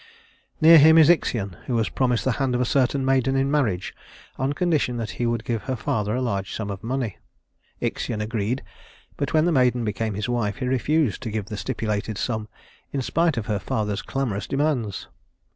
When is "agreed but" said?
8.19-9.35